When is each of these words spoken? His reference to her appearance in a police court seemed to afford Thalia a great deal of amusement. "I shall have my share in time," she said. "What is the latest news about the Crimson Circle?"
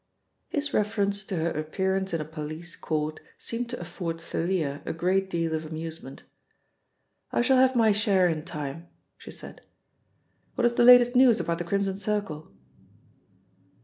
His 0.49 0.73
reference 0.73 1.23
to 1.25 1.35
her 1.35 1.51
appearance 1.51 2.11
in 2.11 2.19
a 2.19 2.25
police 2.25 2.75
court 2.75 3.19
seemed 3.37 3.69
to 3.69 3.79
afford 3.79 4.19
Thalia 4.19 4.81
a 4.83 4.93
great 4.93 5.29
deal 5.29 5.53
of 5.53 5.63
amusement. 5.63 6.23
"I 7.31 7.43
shall 7.43 7.57
have 7.57 7.75
my 7.75 7.91
share 7.91 8.27
in 8.27 8.43
time," 8.43 8.87
she 9.15 9.29
said. 9.29 9.61
"What 10.55 10.65
is 10.65 10.73
the 10.73 10.83
latest 10.83 11.15
news 11.15 11.39
about 11.39 11.59
the 11.59 11.65
Crimson 11.65 11.99
Circle?" 11.99 12.51